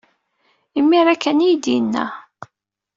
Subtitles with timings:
[0.79, 2.05] Imir-a kan ay iyi-d-yenna.